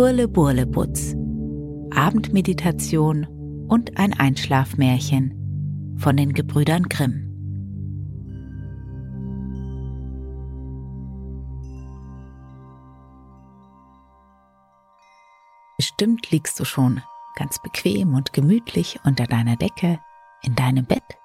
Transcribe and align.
Hurle-Burle-Butz 0.00 1.14
Abendmeditation 1.94 3.66
und 3.68 3.98
ein 3.98 4.18
Einschlafmärchen 4.18 5.94
von 5.98 6.16
den 6.16 6.32
Gebrüdern 6.32 6.84
Grimm. 6.84 7.26
Bestimmt 15.76 16.30
liegst 16.30 16.58
du 16.58 16.64
schon 16.64 17.02
ganz 17.36 17.60
bequem 17.60 18.14
und 18.14 18.32
gemütlich 18.32 18.98
unter 19.04 19.26
deiner 19.26 19.56
Decke 19.56 20.00
in 20.40 20.54
deinem 20.54 20.86
Bett. 20.86 21.18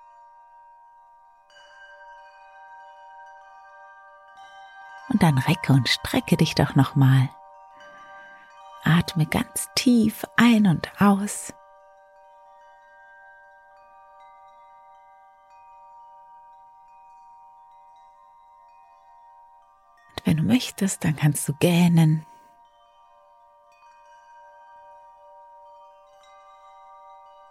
Und 5.07 5.23
dann 5.23 5.37
recke 5.37 5.71
und 5.71 5.87
strecke 5.87 6.35
dich 6.35 6.55
doch 6.55 6.75
nochmal. 6.75 7.29
Atme 8.85 9.25
ganz 9.25 9.67
tief 9.75 10.25
ein 10.37 10.67
und 10.67 10.89
aus. 11.01 11.53
Und 20.15 20.25
wenn 20.25 20.37
du 20.37 20.43
möchtest, 20.43 21.03
dann 21.03 21.15
kannst 21.15 21.49
du 21.49 21.53
gähnen 21.53 22.25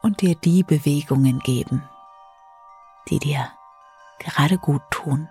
und 0.02 0.20
dir 0.20 0.36
die 0.36 0.62
Bewegungen 0.62 1.40
geben, 1.40 1.82
die 3.08 3.18
dir 3.18 3.50
gerade 4.18 4.58
gut 4.58 4.82
tun. 4.90 5.28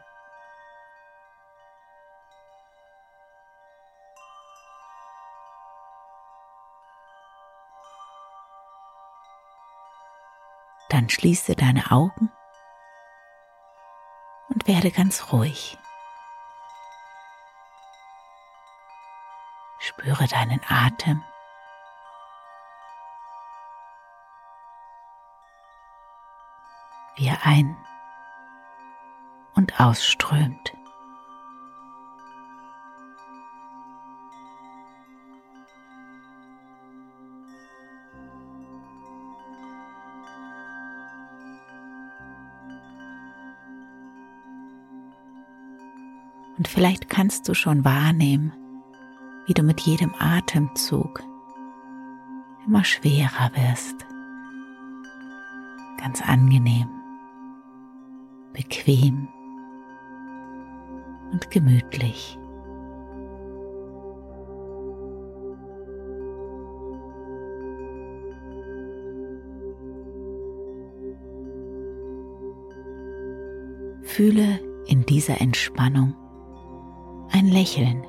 Dann 10.94 11.10
schließe 11.10 11.56
deine 11.56 11.90
Augen 11.90 12.32
und 14.50 14.68
werde 14.68 14.92
ganz 14.92 15.34
ruhig. 15.34 15.80
Spüre 19.80 20.28
deinen 20.28 20.62
Atem. 20.70 21.24
wie 27.16 27.28
er 27.28 27.46
ein- 27.46 27.78
und 29.54 29.80
ausströmt. 29.80 30.74
Vielleicht 46.74 47.08
kannst 47.08 47.48
du 47.48 47.54
schon 47.54 47.86
wahrnehmen, 47.86 48.52
wie 49.46 49.54
du 49.54 49.62
mit 49.62 49.82
jedem 49.82 50.14
Atemzug 50.18 51.22
immer 52.66 52.84
schwerer 52.84 53.52
wirst. 53.54 53.96
Ganz 55.98 56.22
angenehm 56.22 56.90
bequem 58.54 59.28
und 61.32 61.50
gemütlich. 61.50 62.38
Fühle 74.04 74.60
in 74.86 75.06
dieser 75.08 75.42
Entspannung 75.42 76.16
ein 77.34 77.48
Lächeln 77.48 78.06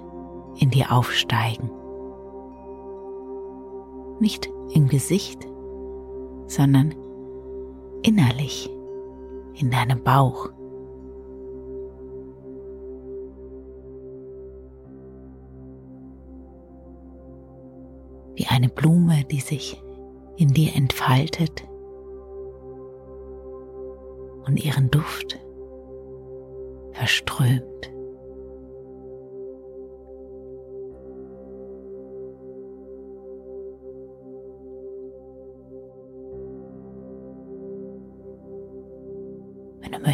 in 0.59 0.71
dir 0.71 0.93
aufsteigen. 0.93 1.71
Nicht 4.21 4.51
im 4.73 4.87
Gesicht, 4.87 5.47
sondern 6.47 6.95
innerlich 8.03 8.71
in 9.55 9.71
deinem 9.71 10.03
Bauch. 10.05 10.51
Wie 18.35 18.47
eine 18.47 18.69
Blume, 18.69 19.25
die 19.31 19.41
sich 19.41 19.83
in 20.37 20.49
dir 20.49 20.75
entfaltet 20.75 21.67
und 24.47 24.62
ihren 24.62 24.91
Duft 24.91 25.39
verströmt. 26.93 27.94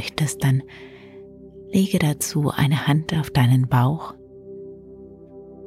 Möchtest, 0.01 0.43
dann 0.43 0.63
lege 1.69 1.99
dazu 1.99 2.51
eine 2.51 2.87
Hand 2.87 3.13
auf 3.13 3.31
deinen 3.31 3.69
Bauch 3.69 4.15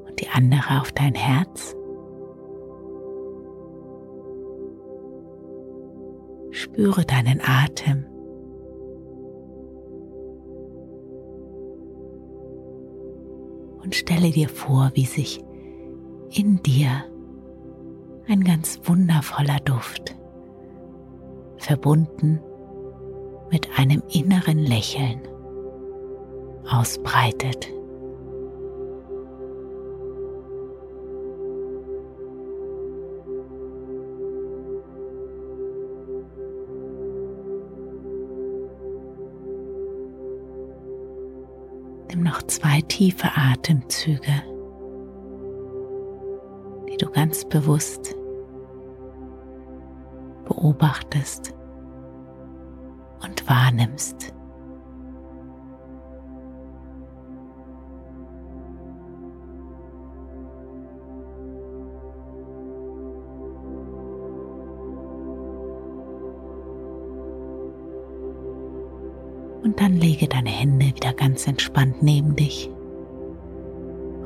und 0.07 0.19
die 0.19 0.27
andere 0.29 0.81
auf 0.81 0.91
dein 0.91 1.13
Herz. 1.13 1.75
Spüre 6.49 7.05
deinen 7.05 7.41
Atem. 7.41 8.05
Und 13.83 13.93
stelle 13.93 14.31
dir 14.31 14.49
vor, 14.49 14.91
wie 14.95 15.05
sich 15.05 15.43
in 16.31 16.63
dir 16.63 17.03
ein 18.27 18.43
ganz 18.43 18.79
wundervoller 18.85 19.59
Duft, 19.59 20.15
verbunden 21.57 22.39
mit 23.53 23.69
einem 23.77 24.01
inneren 24.09 24.57
Lächeln 24.57 25.21
ausbreitet. 26.67 27.71
Nimm 42.09 42.23
noch 42.23 42.41
zwei 42.47 42.81
tiefe 42.87 43.27
Atemzüge, 43.35 44.19
die 46.89 46.97
du 46.97 47.07
ganz 47.11 47.45
bewusst 47.45 48.15
beobachtest 50.45 51.53
und 53.23 53.47
wahrnimmst. 53.49 54.33
Und 69.63 69.79
dann 69.79 69.95
lege 69.95 70.27
deine 70.27 70.49
Hände 70.49 70.87
wieder 70.87 71.13
ganz 71.13 71.47
entspannt 71.47 72.03
neben 72.03 72.35
dich. 72.35 72.69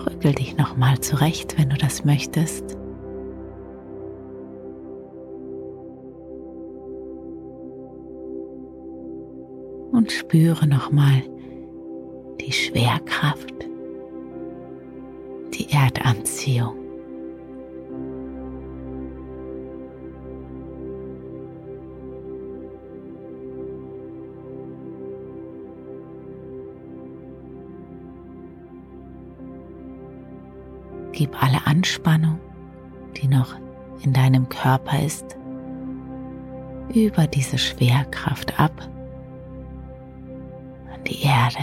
Rückel 0.05 0.33
dich 0.33 0.57
nochmal 0.57 0.99
zurecht, 0.99 1.57
wenn 1.57 1.69
du 1.69 1.77
das 1.77 2.03
möchtest. 2.03 2.77
Und 9.97 10.11
spüre 10.11 10.67
nochmal 10.67 11.23
die 12.39 12.51
Schwerkraft, 12.51 13.51
die 15.55 15.71
Erdanziehung. 15.71 16.75
Gib 31.11 31.41
alle 31.41 31.65
Anspannung, 31.65 32.39
die 33.19 33.27
noch 33.27 33.55
in 34.03 34.13
deinem 34.13 34.47
Körper 34.47 35.03
ist, 35.03 35.25
über 36.93 37.25
diese 37.25 37.57
Schwerkraft 37.57 38.59
ab 38.59 38.87
die 41.07 41.23
Erde. 41.23 41.57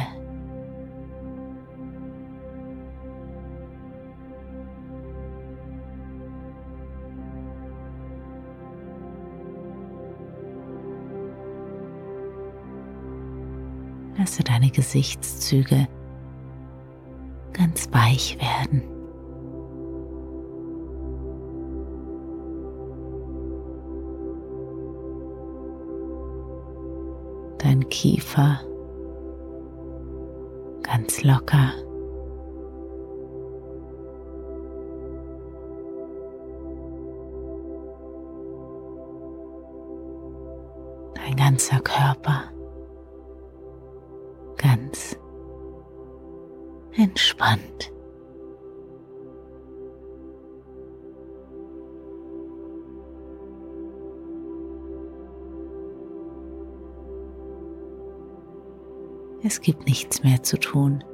Lasse 14.16 14.42
deine 14.42 14.70
Gesichtszüge 14.70 15.88
ganz 17.52 17.88
weich 17.92 18.38
werden. 18.40 18.94
dein 27.64 27.88
Kiefer 27.88 28.60
ganz 30.94 31.24
locker. 31.24 31.72
Dein 41.16 41.34
ganzer 41.36 41.80
Körper 41.80 42.44
ganz 44.56 45.18
entspannt. 46.96 47.93
Es 59.46 59.60
gibt 59.60 59.86
nichts 59.86 60.22
mehr 60.22 60.42
zu 60.42 60.58
tun, 60.58 61.04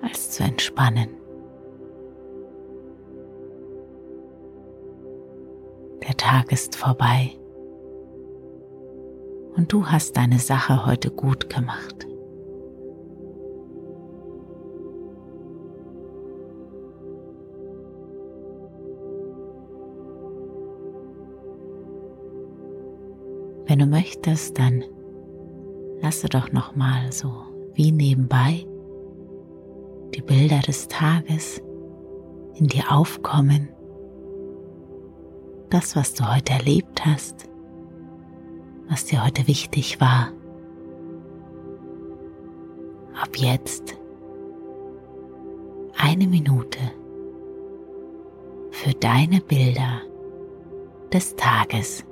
als 0.00 0.30
zu 0.30 0.42
entspannen. 0.42 1.10
Der 6.02 6.16
Tag 6.16 6.52
ist 6.52 6.74
vorbei 6.74 7.32
und 9.56 9.70
du 9.70 9.84
hast 9.84 10.16
deine 10.16 10.38
Sache 10.38 10.86
heute 10.86 11.10
gut 11.10 11.50
gemacht. 11.50 12.06
Wenn 23.66 23.80
du 23.80 23.86
möchtest, 23.86 24.58
dann 24.58 24.82
lasse 26.00 26.28
doch 26.28 26.52
noch 26.52 26.76
mal 26.76 27.12
so 27.12 27.32
wie 27.74 27.92
nebenbei 27.92 28.66
die 30.14 30.22
Bilder 30.22 30.60
des 30.60 30.88
Tages 30.88 31.60
in 32.54 32.66
dir 32.68 32.90
aufkommen. 32.90 33.68
Das, 35.70 35.96
was 35.96 36.14
du 36.14 36.32
heute 36.32 36.54
erlebt 36.54 37.04
hast, 37.04 37.48
was 38.88 39.04
dir 39.04 39.24
heute 39.24 39.46
wichtig 39.46 40.00
war. 40.00 40.32
Ab 43.20 43.36
jetzt 43.36 43.98
eine 45.98 46.26
Minute 46.26 46.78
für 48.70 48.92
deine 48.92 49.40
Bilder 49.40 50.02
des 51.12 51.34
Tages. 51.36 52.04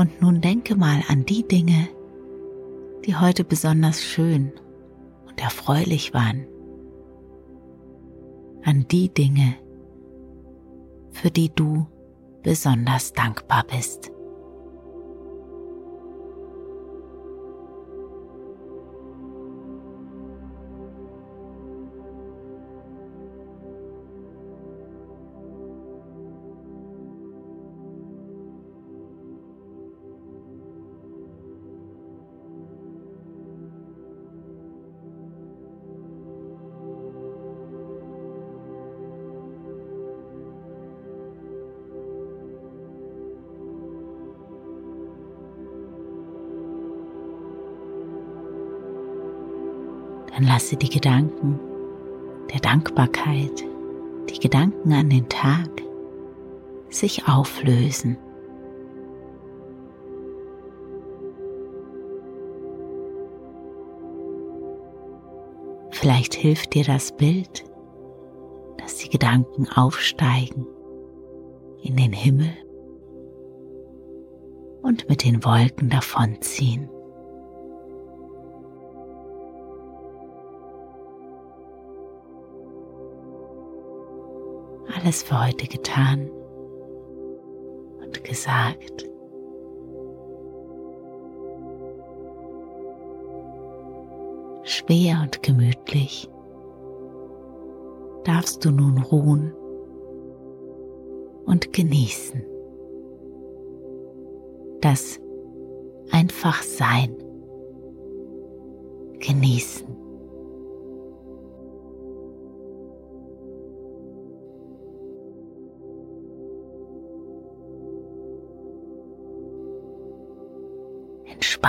Und 0.00 0.22
nun 0.22 0.40
denke 0.40 0.76
mal 0.76 1.02
an 1.08 1.26
die 1.26 1.46
Dinge, 1.46 1.86
die 3.04 3.16
heute 3.16 3.44
besonders 3.44 4.02
schön 4.02 4.50
und 5.28 5.38
erfreulich 5.38 6.14
waren. 6.14 6.46
An 8.62 8.86
die 8.90 9.12
Dinge, 9.12 9.56
für 11.10 11.30
die 11.30 11.54
du 11.54 11.86
besonders 12.42 13.12
dankbar 13.12 13.64
bist. 13.70 14.10
Dann 50.40 50.48
lasse 50.48 50.76
die 50.76 50.88
Gedanken 50.88 51.60
der 52.52 52.60
Dankbarkeit, 52.60 53.62
die 54.30 54.38
Gedanken 54.38 54.92
an 54.92 55.10
den 55.10 55.28
Tag 55.28 55.68
sich 56.88 57.28
auflösen. 57.28 58.16
Vielleicht 65.90 66.34
hilft 66.34 66.72
dir 66.72 66.84
das 66.84 67.12
Bild, 67.12 67.64
dass 68.78 68.96
die 68.96 69.10
Gedanken 69.10 69.68
aufsteigen 69.68 70.66
in 71.82 71.96
den 71.96 72.14
Himmel 72.14 72.50
und 74.80 75.06
mit 75.10 75.22
den 75.22 75.44
Wolken 75.44 75.90
davonziehen. 75.90 76.88
Alles 85.02 85.22
für 85.22 85.46
heute 85.46 85.66
getan 85.66 86.28
und 88.02 88.22
gesagt. 88.22 89.08
Schwer 94.64 95.20
und 95.22 95.42
gemütlich 95.42 96.28
darfst 98.24 98.62
du 98.64 98.70
nun 98.70 98.98
ruhen 98.98 99.54
und 101.46 101.72
genießen. 101.72 102.44
Das 104.82 105.18
einfach 106.10 106.62
sein. 106.62 107.16
Genießen. 109.18 109.99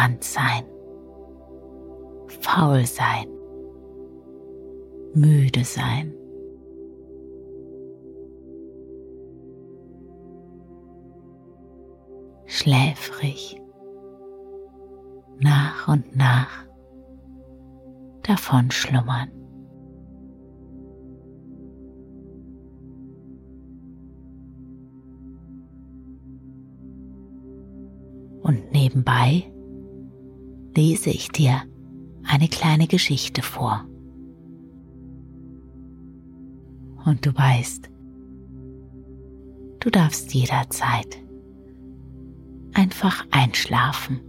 Entspannt 0.02 0.24
sein. 0.24 0.64
Faul 2.42 2.86
sein. 2.86 3.28
Müde 5.14 5.64
sein. 5.64 6.14
schläfrig 12.54 13.60
nach 15.40 15.88
und 15.88 16.16
nach 16.16 16.68
davon 18.24 18.70
schlummern. 18.70 19.32
Und 28.44 28.72
nebenbei 28.74 29.51
lese 30.76 31.10
ich 31.10 31.30
dir 31.30 31.62
eine 32.24 32.48
kleine 32.48 32.88
Geschichte 32.88 33.42
vor. 33.42 33.86
Und 37.06 37.26
du 37.26 37.36
weißt, 37.36 37.90
du 39.80 39.90
darfst 39.90 40.34
jederzeit 40.34 41.18
einfach 42.74 43.26
einschlafen. 43.32 44.22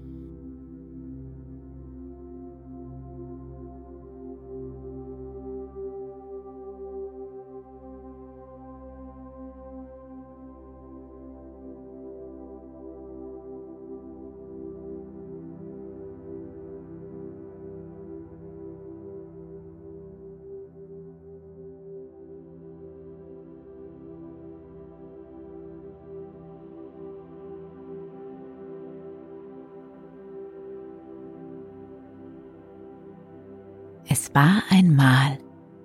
Es 34.14 34.35
war 34.35 34.62
einmal 34.69 35.38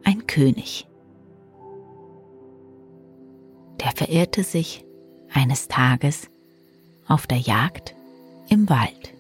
ein 0.04 0.28
König. 0.28 0.86
Der 3.80 3.94
verirrte 3.96 4.44
sich 4.44 4.84
eines 5.32 5.70
Tages 5.70 6.28
auf 7.08 7.26
der 7.26 7.38
Jagd 7.38 7.96
im 8.50 8.68
Wald. 8.68 9.14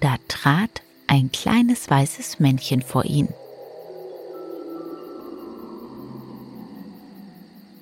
Da 0.00 0.16
trat 0.28 0.82
ein 1.06 1.32
kleines 1.32 1.88
weißes 1.88 2.38
Männchen 2.38 2.82
vor 2.82 3.06
ihn. 3.06 3.28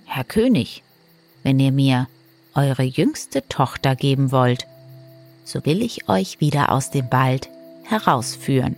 Herr 0.05 0.23
König, 0.23 0.85
wenn 1.43 1.59
ihr 1.59 1.73
mir 1.73 2.07
eure 2.55 2.85
jüngste 2.85 3.49
Tochter 3.49 3.97
geben 3.97 4.31
wollt, 4.31 4.69
so 5.45 5.65
will 5.65 5.83
ich 5.83 6.09
euch 6.09 6.41
wieder 6.41 6.73
aus 6.73 6.91
dem 6.91 7.11
Wald 7.13 7.49
herausführen. 7.85 8.77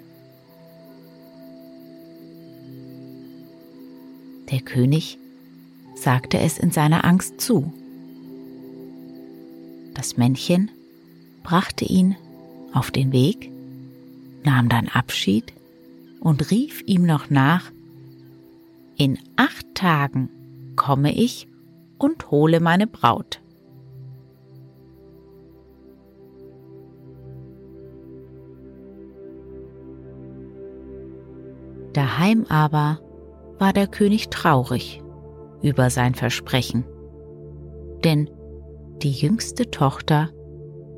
Der 4.50 4.60
König 4.60 5.18
sagte 5.94 6.38
es 6.38 6.58
in 6.58 6.70
seiner 6.70 7.04
Angst 7.04 7.40
zu. 7.40 7.72
Das 9.94 10.16
Männchen 10.16 10.70
brachte 11.42 11.84
ihn 11.84 12.16
auf 12.72 12.90
den 12.90 13.12
Weg, 13.12 13.50
nahm 14.44 14.68
dann 14.68 14.88
Abschied 14.88 15.52
und 16.20 16.50
rief 16.50 16.82
ihm 16.86 17.06
noch 17.06 17.30
nach, 17.30 17.70
in 18.96 19.18
acht 19.36 19.74
Tagen 19.74 20.28
komme 20.76 21.14
ich 21.14 21.48
und 21.98 22.30
hole 22.30 22.60
meine 22.60 22.86
Braut. 22.86 23.40
Daheim 32.06 32.46
aber 32.48 33.00
war 33.58 33.72
der 33.72 33.88
König 33.88 34.28
traurig 34.28 35.02
über 35.60 35.90
sein 35.90 36.14
Versprechen, 36.14 36.84
denn 38.04 38.30
die 39.02 39.10
jüngste 39.10 39.72
Tochter 39.72 40.28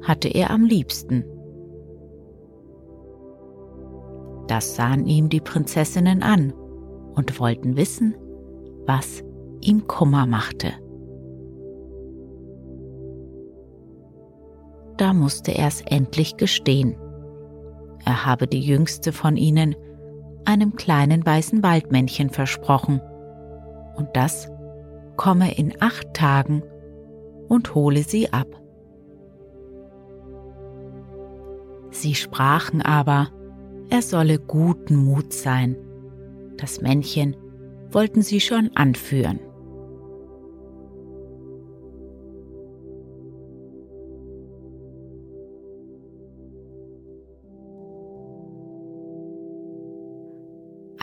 hatte 0.02 0.28
er 0.28 0.50
am 0.50 0.66
liebsten. 0.66 1.24
Das 4.48 4.76
sahen 4.76 5.06
ihm 5.06 5.30
die 5.30 5.40
Prinzessinnen 5.40 6.22
an 6.22 6.52
und 7.14 7.40
wollten 7.40 7.78
wissen, 7.78 8.14
was 8.84 9.24
ihm 9.62 9.86
Kummer 9.86 10.26
machte. 10.26 10.72
Da 14.98 15.14
musste 15.14 15.52
er 15.52 15.68
es 15.68 15.80
endlich 15.80 16.36
gestehen. 16.36 16.98
Er 18.04 18.26
habe 18.26 18.46
die 18.46 18.60
jüngste 18.60 19.12
von 19.12 19.38
ihnen 19.38 19.74
einem 20.44 20.76
kleinen 20.76 21.24
weißen 21.24 21.62
Waldmännchen 21.62 22.30
versprochen. 22.30 23.00
Und 23.96 24.08
das 24.14 24.50
komme 25.16 25.56
in 25.56 25.74
acht 25.80 26.14
Tagen 26.14 26.62
und 27.48 27.74
hole 27.74 28.02
sie 28.02 28.32
ab. 28.32 28.46
Sie 31.90 32.14
sprachen 32.14 32.82
aber, 32.82 33.28
er 33.90 34.02
solle 34.02 34.38
guten 34.38 34.96
Mut 34.96 35.32
sein. 35.32 35.76
Das 36.56 36.80
Männchen 36.80 37.36
wollten 37.90 38.22
sie 38.22 38.40
schon 38.40 38.70
anführen. 38.74 39.40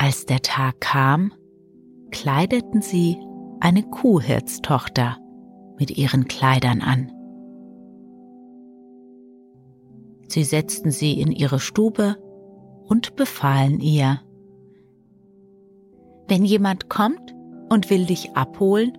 Als 0.05 0.27
der 0.27 0.43
Tag 0.43 0.81
kam, 0.81 1.33
kleideten 2.11 2.83
sie 2.83 3.17
eine 3.59 3.81
Kuhhirtstochter 3.81 5.17
mit 5.79 5.97
ihren 5.97 6.25
Kleidern 6.25 6.81
an. 6.81 7.11
Sie 10.27 10.43
setzten 10.43 10.91
sie 10.91 11.19
in 11.19 11.31
ihre 11.31 11.59
Stube 11.59 12.17
und 12.85 13.15
befahlen 13.15 13.79
ihr, 13.79 14.21
wenn 16.27 16.45
jemand 16.45 16.87
kommt 16.87 17.35
und 17.71 17.89
will 17.89 18.05
dich 18.05 18.35
abholen, 18.35 18.95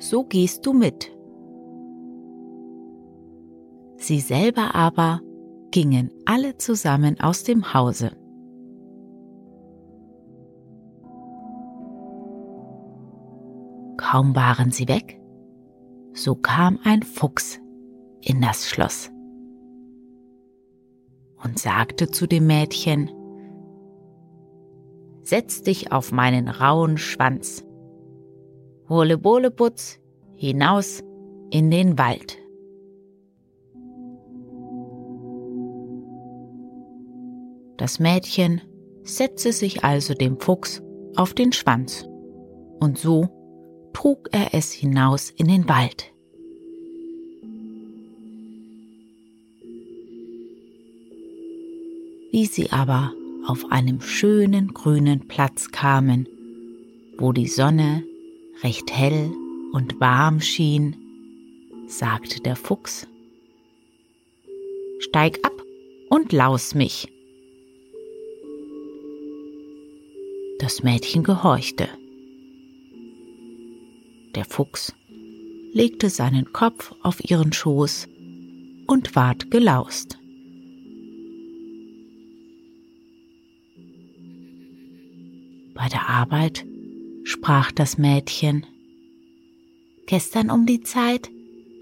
so 0.00 0.24
gehst 0.24 0.66
du 0.66 0.72
mit. 0.72 1.16
Sie 3.96 4.18
selber 4.18 4.74
aber 4.74 5.20
gingen 5.70 6.10
alle 6.24 6.58
zusammen 6.58 7.20
aus 7.20 7.44
dem 7.44 7.74
Hause. 7.74 8.17
Kaum 14.10 14.34
waren 14.34 14.70
sie 14.70 14.88
weg, 14.88 15.20
so 16.14 16.34
kam 16.34 16.78
ein 16.82 17.02
Fuchs 17.02 17.60
in 18.22 18.40
das 18.40 18.66
Schloss 18.66 19.10
und 21.44 21.58
sagte 21.58 22.08
zu 22.08 22.26
dem 22.26 22.46
Mädchen, 22.46 23.10
Setz 25.24 25.60
dich 25.60 25.92
auf 25.92 26.10
meinen 26.10 26.48
rauen 26.48 26.96
Schwanz. 26.96 27.66
Hole 28.88 29.18
Bohlebutz 29.18 30.00
hinaus 30.36 31.04
in 31.50 31.70
den 31.70 31.98
Wald. 31.98 32.38
Das 37.76 37.98
Mädchen 37.98 38.62
setzte 39.02 39.52
sich 39.52 39.84
also 39.84 40.14
dem 40.14 40.40
Fuchs 40.40 40.82
auf 41.14 41.34
den 41.34 41.52
Schwanz, 41.52 42.08
und 42.80 42.96
so 42.96 43.37
trug 43.98 44.28
er 44.30 44.54
es 44.54 44.70
hinaus 44.70 45.30
in 45.30 45.48
den 45.48 45.68
Wald. 45.68 46.12
Wie 52.30 52.46
sie 52.46 52.70
aber 52.70 53.12
auf 53.44 53.72
einem 53.72 54.00
schönen 54.00 54.72
grünen 54.72 55.26
Platz 55.26 55.72
kamen, 55.72 56.28
wo 57.18 57.32
die 57.32 57.48
Sonne 57.48 58.04
recht 58.62 58.96
hell 58.96 59.32
und 59.72 59.98
warm 59.98 60.40
schien, 60.40 60.94
sagte 61.88 62.40
der 62.40 62.54
Fuchs, 62.54 63.08
Steig 65.00 65.40
ab 65.44 65.60
und 66.08 66.32
laus 66.32 66.72
mich. 66.76 67.08
Das 70.60 70.84
Mädchen 70.84 71.24
gehorchte. 71.24 71.88
Der 74.38 74.44
Fuchs 74.44 74.94
legte 75.72 76.10
seinen 76.10 76.52
Kopf 76.52 76.94
auf 77.02 77.28
ihren 77.28 77.52
Schoß 77.52 78.06
und 78.86 79.16
ward 79.16 79.50
gelaust. 79.50 80.16
Bei 85.74 85.88
der 85.88 86.08
Arbeit 86.08 86.64
sprach 87.24 87.72
das 87.72 87.98
Mädchen. 87.98 88.64
Gestern 90.06 90.52
um 90.52 90.66
die 90.66 90.82
Zeit 90.82 91.32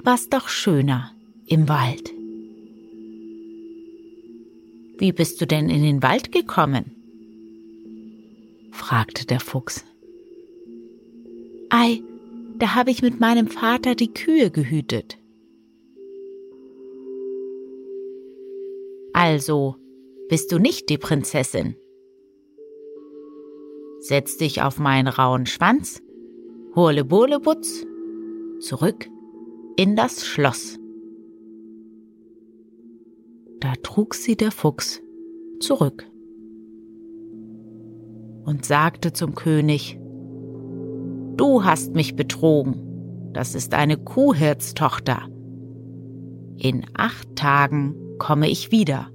war's 0.03 0.31
doch 0.31 0.49
schöner 0.49 1.13
im 1.47 1.69
Wald. 1.69 2.11
Wie 4.97 5.13
bist 5.13 5.43
du 5.43 5.47
denn 5.47 5.69
in 5.69 5.83
den 5.83 6.03
Wald 6.03 6.33
gekommen? 6.33 6.97
fragte 8.71 9.27
der 9.27 9.41
Fuchs. 9.41 9.85
Ei, 11.69 12.01
da 12.59 12.75
habe 12.75 12.91
ich 12.91 13.03
mit 13.03 13.21
meinem 13.21 13.49
Vater 13.49 13.95
die 13.95 14.13
Kühe 14.13 14.51
gehütet. 14.51 15.19
Also 19.13 19.77
bist 20.29 20.53
du 20.53 20.59
nicht 20.59 20.89
die 20.89 20.99
Prinzessin? 20.99 21.77
Setz 24.01 24.37
dich 24.37 24.63
auf 24.63 24.79
meinen 24.79 25.09
rauen 25.09 25.47
Schwanz, 25.47 26.03
hole 26.75 27.05
Bohlebutz, 27.05 27.87
zurück 28.61 29.09
in 29.77 29.97
das 29.97 30.27
Schloss. 30.27 30.79
Da 33.61 33.73
trug 33.83 34.15
sie 34.15 34.37
der 34.37 34.53
Fuchs 34.53 35.03
zurück 35.61 36.07
und 38.45 38.65
sagte 38.65 39.13
zum 39.13 39.35
König, 39.35 39.99
Du 41.37 41.65
hast 41.65 41.95
mich 41.95 42.17
betrogen, 42.17 43.33
das 43.35 43.55
ist 43.55 43.75
eine 43.75 43.99
Kuhhirtstochter. 43.99 45.29
In 46.57 46.87
acht 46.95 47.37
Tagen 47.37 47.95
komme 48.19 48.49
ich 48.49 48.73
wieder 48.73 49.11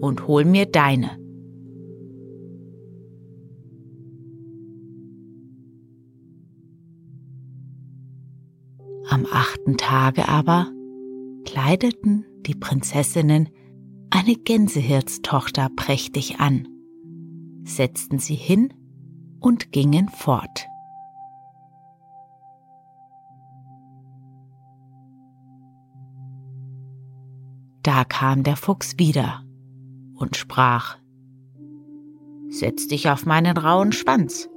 und 0.00 0.26
hol 0.28 0.44
mir 0.44 0.66
deine. 0.66 1.10
Am 9.08 9.26
achten 9.32 9.78
Tage 9.78 10.28
aber 10.28 10.70
kleideten 11.46 12.26
die 12.46 12.54
Prinzessinnen 12.54 13.48
eine 14.10 14.34
Gänsehirtstochter 14.34 15.70
prächtig 15.74 16.40
an, 16.40 16.68
setzten 17.64 18.18
sie 18.18 18.34
hin 18.34 18.74
und 19.40 19.72
gingen 19.72 20.08
fort. 20.08 20.66
Da 27.94 28.02
kam 28.02 28.42
der 28.42 28.56
Fuchs 28.56 28.98
wieder 28.98 29.44
und 30.16 30.36
sprach, 30.36 30.96
Setz 32.48 32.88
dich 32.88 33.08
auf 33.08 33.24
meinen 33.24 33.56
rauen 33.56 33.92
Schwanz, 33.92 34.48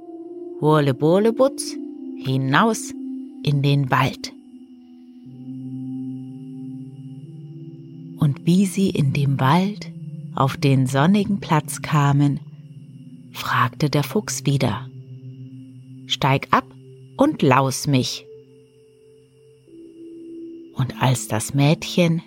Burlebutz, 0.58 1.76
hinaus 2.16 2.92
in 3.44 3.62
den 3.62 3.92
Wald. 3.92 4.32
und 8.18 8.44
wie 8.44 8.66
sie 8.66 8.90
in 8.90 9.12
dem 9.12 9.38
Wald 9.38 9.92
auf 10.34 10.56
den 10.56 10.88
sonnigen 10.88 11.38
Platz 11.38 11.80
kamen, 11.80 12.40
fragte 13.30 13.88
der 13.88 14.02
Fuchs 14.02 14.46
wieder, 14.46 14.88
Steig 16.06 16.48
ab 16.50 16.66
und 17.16 17.42
laus 17.42 17.86
mich. 17.86 18.26
Und 20.74 21.00
als 21.00 21.28
das 21.28 21.54
Mädchen 21.54 22.20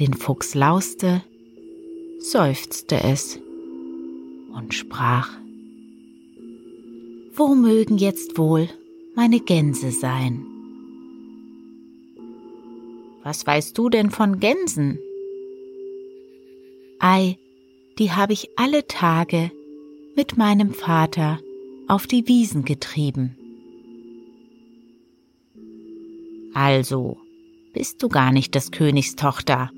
den 0.00 0.14
Fuchs 0.14 0.54
lauste, 0.54 1.22
seufzte 2.18 3.02
es 3.02 3.38
und 4.54 4.72
sprach, 4.72 5.28
Wo 7.34 7.54
mögen 7.54 7.98
jetzt 7.98 8.38
wohl 8.38 8.68
meine 9.14 9.40
Gänse 9.40 9.90
sein? 9.90 10.46
Was 13.22 13.46
weißt 13.46 13.76
du 13.76 13.90
denn 13.90 14.10
von 14.10 14.40
Gänsen? 14.40 14.98
Ei, 16.98 17.38
die 17.98 18.12
habe 18.12 18.32
ich 18.32 18.48
alle 18.56 18.86
Tage 18.86 19.50
mit 20.16 20.38
meinem 20.38 20.72
Vater 20.72 21.38
auf 21.88 22.06
die 22.06 22.26
Wiesen 22.26 22.64
getrieben. 22.64 23.36
Also 26.54 27.18
bist 27.74 28.02
du 28.02 28.08
gar 28.08 28.32
nicht 28.32 28.54
des 28.54 28.70
Königs 28.70 29.16
Tochter. 29.16 29.70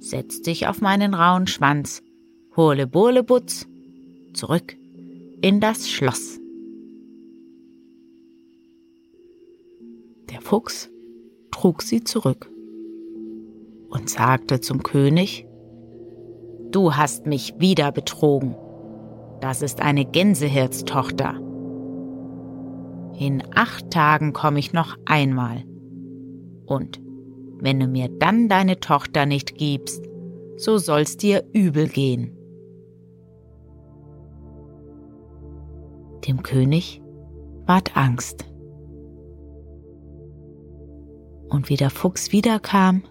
Setz 0.00 0.40
dich 0.40 0.66
auf 0.66 0.80
meinen 0.80 1.12
rauen 1.12 1.46
Schwanz, 1.46 2.02
hole 2.56 2.86
Burlebutz, 2.86 3.68
zurück 4.32 4.76
in 5.42 5.60
das 5.60 5.90
Schloss. 5.90 6.40
Der 10.30 10.40
Fuchs 10.40 10.90
trug 11.50 11.82
sie 11.82 12.02
zurück 12.02 12.50
und 13.90 14.08
sagte 14.08 14.60
zum 14.60 14.82
König, 14.82 15.46
Du 16.70 16.94
hast 16.94 17.26
mich 17.26 17.54
wieder 17.58 17.92
betrogen. 17.92 18.54
Das 19.40 19.60
ist 19.60 19.80
eine 19.80 20.04
Gänsehirztochter. 20.04 21.34
In 23.18 23.42
acht 23.54 23.90
Tagen 23.90 24.32
komme 24.32 24.60
ich 24.60 24.72
noch 24.72 24.96
einmal. 25.04 25.64
Und 26.64 27.00
wenn 27.60 27.80
du 27.80 27.86
mir 27.86 28.08
dann 28.08 28.48
deine 28.48 28.80
Tochter 28.80 29.26
nicht 29.26 29.56
gibst, 29.56 30.04
so 30.56 30.78
soll's 30.78 31.16
dir 31.16 31.44
übel 31.52 31.88
gehen. 31.88 32.36
Dem 36.26 36.42
König 36.42 37.02
ward 37.66 37.96
Angst. 37.96 38.44
Und 41.48 41.68
wie 41.68 41.76
der 41.76 41.90
Fuchs 41.90 42.30
wiederkam, 42.30 43.02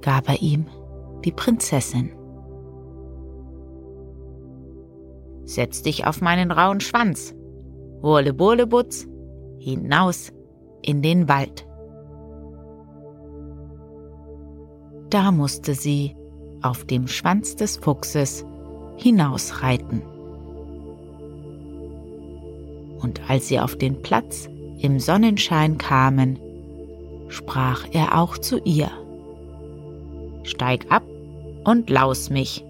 gab 0.00 0.28
er 0.28 0.40
ihm 0.40 0.66
die 1.24 1.32
Prinzessin. 1.32 2.10
Setz 5.44 5.82
dich 5.82 6.06
auf 6.06 6.20
meinen 6.20 6.50
rauen 6.50 6.80
Schwanz. 6.80 7.34
Wurle 8.00 8.32
Burlebutz, 8.32 9.06
hinaus 9.58 10.32
in 10.82 11.02
den 11.02 11.28
Wald. 11.28 11.67
Da 15.10 15.32
musste 15.32 15.74
sie 15.74 16.14
auf 16.60 16.84
dem 16.84 17.08
Schwanz 17.08 17.56
des 17.56 17.78
Fuchses 17.78 18.44
hinausreiten. 18.96 20.02
Und 23.00 23.20
als 23.28 23.48
sie 23.48 23.58
auf 23.60 23.76
den 23.76 24.02
Platz 24.02 24.50
im 24.80 25.00
Sonnenschein 25.00 25.78
kamen, 25.78 26.38
sprach 27.28 27.86
er 27.92 28.18
auch 28.18 28.36
zu 28.36 28.58
ihr. 28.64 28.90
Steig 30.42 30.86
ab 30.90 31.04
und 31.64 31.88
laus 31.88 32.28
mich. 32.28 32.64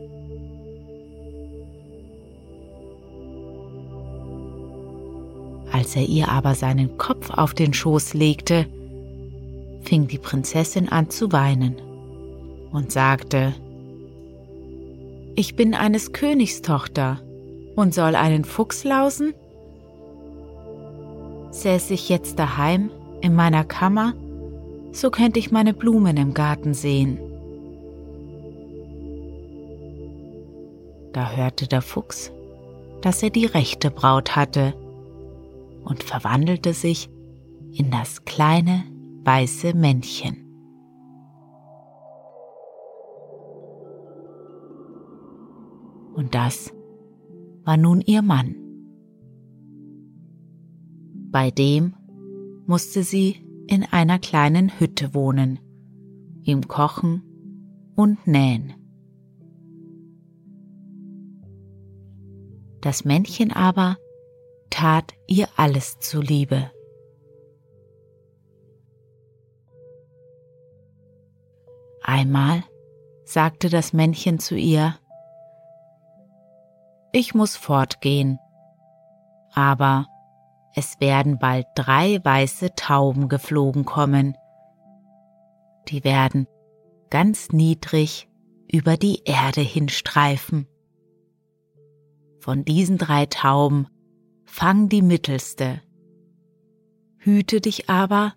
Als 5.73 5.97
er 5.97 6.03
ihr 6.03 6.29
aber 6.29 6.55
seinen 6.55 6.99
Kopf 6.99 7.31
auf 7.31 7.55
den 7.55 7.73
Schoß 7.73 8.15
legte, 8.15 8.67
fing 9.83 10.07
die 10.07 10.19
Prinzessin 10.19 10.89
an 10.89 11.11
zu 11.11 11.33
weinen 11.33 11.77
und 12.73 12.93
sagte, 12.93 13.55
Ich 15.35 15.57
bin 15.57 15.75
eines 15.75 16.13
Königs 16.13 16.63
Tochter 16.63 17.21
und 17.77 17.95
soll 17.95 18.15
einen 18.15 18.45
Fuchs 18.45 18.85
lausen? 18.85 19.35
Säß 21.51 21.91
ich 21.91 22.09
jetzt 22.09 22.39
daheim 22.39 22.91
in 23.21 23.35
meiner 23.35 23.65
Kammer 23.65 24.15
so 24.93 25.11
könnte 25.11 25.39
ich 25.39 25.51
meine 25.51 25.75
Blumen 25.75 26.17
im 26.17 26.35
Garten 26.35 26.75
sehen. 26.75 27.19
Da 31.13 31.31
hörte 31.31 31.67
der 31.67 31.83
Fuchs, 31.83 32.33
dass 33.03 33.23
er 33.23 33.31
die 33.31 33.47
rechte 33.47 33.91
Braut 33.91 34.37
hatte 34.37 34.75
und 35.85 36.03
verwandelte 36.03 36.73
sich 36.73 37.09
in 37.73 37.91
das 37.91 38.25
kleine 38.25 38.85
weiße 39.25 39.75
Männchen. 39.75 40.48
Und 46.19 46.35
das 46.35 46.75
war 47.63 47.77
nun 47.77 48.01
ihr 48.01 48.23
Mann. 48.23 48.57
Bei 51.31 51.53
dem 51.53 51.95
musste 52.67 53.05
sie 53.05 53.37
in 53.69 53.85
einer 53.85 54.19
kleinen 54.19 54.81
Hütte 54.81 55.15
wohnen, 55.15 55.61
ihm 56.43 56.67
kochen 56.67 57.23
und 57.95 58.27
nähen. 58.27 58.75
Das 62.81 63.05
Männchen 63.05 63.53
aber 63.53 63.97
tat 64.71 65.15
ihr 65.29 65.47
alles 65.55 66.01
zuliebe. 66.01 66.73
Einmal 72.03 72.65
sagte 73.25 73.69
das 73.69 73.93
Männchen 73.93 74.41
zu 74.41 74.57
ihr, 74.57 74.97
Ich 77.21 77.35
muss 77.35 77.57
fortgehen, 77.57 78.39
aber 79.53 80.07
es 80.77 81.01
werden 81.01 81.41
bald 81.41 81.67
drei 81.75 82.21
weiße 82.23 82.77
Tauben 82.77 83.29
geflogen 83.29 83.85
kommen. 83.85 84.37
Die 85.89 86.05
werden 86.05 86.47
ganz 87.11 87.49
niedrig 87.49 88.29
über 88.71 88.97
die 88.97 89.23
Erde 89.25 89.63
hinstreifen. 89.63 90.69
Von 92.39 92.65
diesen 92.65 92.99
drei 92.99 93.27
Tauben 93.27 93.89
fang 94.45 94.89
die 94.89 95.03
mittelste. 95.03 95.83
Hüte 97.17 97.61
dich 97.61 97.91
aber, 97.91 98.35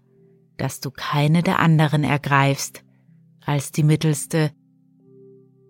dass 0.57 0.79
du 0.79 0.89
keine 0.89 1.43
der 1.43 1.59
anderen 1.59 2.03
ergreifst 2.03 2.83
als 3.45 3.71
die 3.71 3.83
mittelste, 3.83 4.49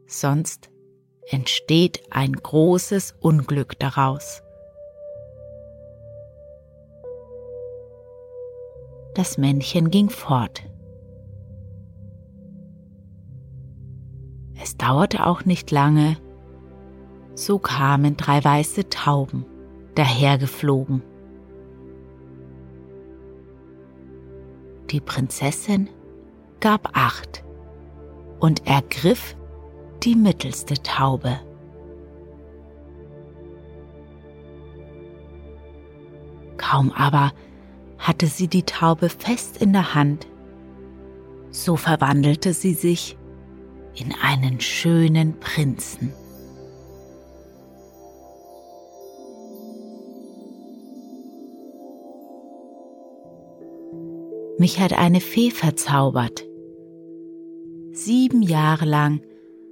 sonst 0.08 0.71
entsteht 1.30 2.04
ein 2.10 2.34
großes 2.34 3.16
Unglück 3.20 3.78
daraus. 3.80 4.42
Das 9.14 9.38
Männchen 9.38 9.92
ging 9.92 10.10
fort. 10.10 10.64
Es 14.62 14.78
dauerte 14.78 15.26
auch 15.26 15.44
nicht 15.46 15.72
lange, 15.72 16.18
so 17.34 17.60
kamen 17.60 18.16
drei 18.16 18.44
weiße 18.44 18.90
Tauben 18.90 19.46
dahergeflogen. 19.96 21.02
Die 24.92 25.02
Prinzessin 25.02 25.90
gab 26.60 26.96
acht 26.96 27.44
und 28.40 28.68
ergriff 28.68 29.36
die 30.04 30.16
mittelste 30.16 30.76
Taube. 30.82 31.40
Kaum 36.58 36.92
aber 36.92 37.34
hatte 37.98 38.28
sie 38.28 38.48
die 38.48 38.64
Taube 38.64 39.10
fest 39.10 39.58
in 39.58 39.74
der 39.74 39.94
Hand, 39.94 40.28
so 41.52 41.76
verwandelte 41.76 42.54
sie 42.54 42.74
sich 42.74 43.18
in 43.94 44.14
einen 44.22 44.60
schönen 44.62 45.40
Prinzen. 45.40 46.14
Mich 54.58 54.80
hat 54.80 54.94
eine 54.94 55.22
Fee 55.22 55.50
verzaubert. 55.50 56.46
Sieben 57.94 58.44
Jahre 58.44 58.86
lang 58.86 59.22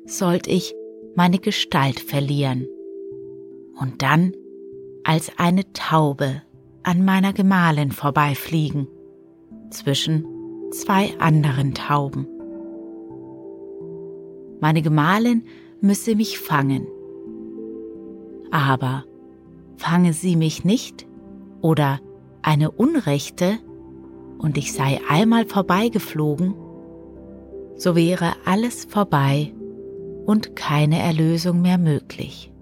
sollte 0.10 0.50
ich 0.50 0.74
meine 1.16 1.40
Gestalt 1.40 2.00
verlieren 2.00 2.68
und 3.80 4.02
dann 4.02 4.34
als 5.04 5.32
eine 5.38 5.72
Taube 5.74 6.42
an 6.84 7.06
meiner 7.06 7.34
Gemahlin 7.34 7.92
vorbeifliegen, 7.92 8.88
zwischen 9.70 10.26
zwei 10.72 11.14
anderen 11.20 11.74
Tauben. 11.74 12.28
Meine 14.60 14.82
Gemahlin 14.82 15.44
müsse 15.82 16.16
mich 16.16 16.40
fangen. 16.40 16.88
Aber 18.52 19.06
fange 19.78 20.14
sie 20.14 20.36
mich 20.36 20.66
nicht 20.66 21.08
oder 21.62 22.00
eine 22.42 22.72
Unrechte, 22.72 23.60
und 24.40 24.58
ich 24.58 24.72
sei 24.72 25.02
einmal 25.10 25.46
vorbeigeflogen, 25.46 26.56
so 27.76 27.96
wäre 27.98 28.34
alles 28.46 28.86
vorbei 28.86 29.54
und 30.30 30.56
keine 30.56 31.00
Erlösung 31.00 31.64
mehr 31.64 31.80
möglich. 31.80 32.54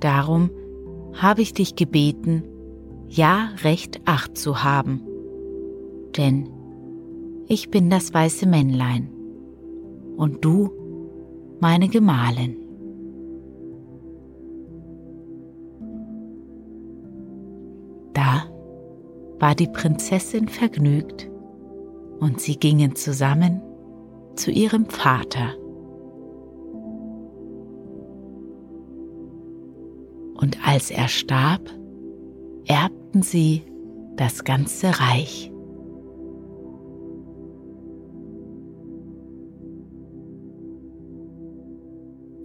Darum 0.00 0.50
habe 1.12 1.42
ich 1.42 1.54
dich 1.54 1.76
gebeten, 1.76 2.42
ja 3.06 3.50
recht 3.62 4.00
acht 4.04 4.36
zu 4.36 4.64
haben, 4.64 5.00
denn 6.16 6.50
ich 7.46 7.70
bin 7.70 7.88
das 7.88 8.12
weiße 8.12 8.48
Männlein 8.48 9.10
und 10.16 10.44
du 10.44 10.72
meine 11.60 11.86
Gemahlin. 11.86 12.56
Da 18.12 18.42
war 19.38 19.54
die 19.54 19.68
Prinzessin 19.68 20.48
vergnügt 20.48 21.30
und 22.18 22.40
sie 22.40 22.56
gingen 22.56 22.96
zusammen 22.96 23.62
zu 24.38 24.50
ihrem 24.50 24.86
Vater. 24.86 25.54
Und 30.34 30.58
als 30.64 30.90
er 30.90 31.08
starb, 31.08 31.68
erbten 32.66 33.22
sie 33.22 33.62
das 34.16 34.44
ganze 34.44 34.88
Reich. 35.00 35.50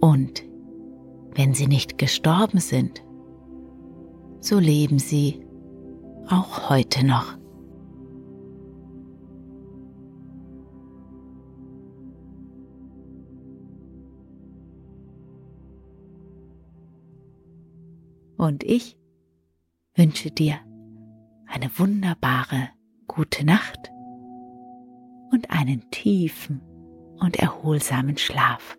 Und 0.00 0.44
wenn 1.34 1.54
sie 1.54 1.66
nicht 1.66 1.98
gestorben 1.98 2.58
sind, 2.58 3.04
so 4.40 4.58
leben 4.58 4.98
sie 4.98 5.46
auch 6.28 6.68
heute 6.68 7.06
noch. 7.06 7.43
Und 18.44 18.62
ich 18.62 18.98
wünsche 19.94 20.30
dir 20.30 20.58
eine 21.46 21.70
wunderbare 21.78 22.68
gute 23.06 23.42
Nacht 23.42 23.90
und 25.30 25.50
einen 25.50 25.90
tiefen 25.90 26.60
und 27.16 27.36
erholsamen 27.36 28.18
Schlaf. 28.18 28.76